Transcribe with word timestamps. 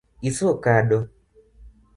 Iso 0.29 0.49
kado 0.63 0.99